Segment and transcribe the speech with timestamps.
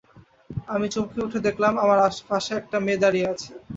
[0.67, 1.99] আমি চমকে উঠে দেখলাম আমার
[2.29, 3.49] পাশে একটা মেয়ে দাঁড়িয়ে আছে।